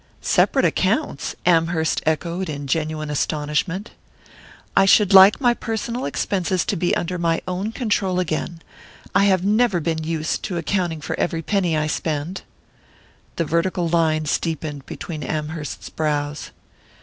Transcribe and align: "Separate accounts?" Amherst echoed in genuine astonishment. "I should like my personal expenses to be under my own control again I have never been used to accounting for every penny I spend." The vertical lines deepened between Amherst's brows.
"Separate 0.23 0.65
accounts?" 0.65 1.35
Amherst 1.45 2.01
echoed 2.07 2.49
in 2.49 2.65
genuine 2.65 3.11
astonishment. 3.11 3.91
"I 4.75 4.85
should 4.85 5.13
like 5.13 5.39
my 5.39 5.53
personal 5.53 6.05
expenses 6.05 6.65
to 6.65 6.75
be 6.75 6.95
under 6.95 7.19
my 7.19 7.39
own 7.47 7.71
control 7.71 8.19
again 8.19 8.63
I 9.13 9.25
have 9.25 9.45
never 9.45 9.79
been 9.79 10.03
used 10.03 10.41
to 10.45 10.57
accounting 10.57 11.01
for 11.01 11.13
every 11.19 11.43
penny 11.43 11.77
I 11.77 11.85
spend." 11.85 12.41
The 13.35 13.45
vertical 13.45 13.87
lines 13.87 14.39
deepened 14.39 14.87
between 14.87 15.21
Amherst's 15.21 15.91
brows. 15.91 16.49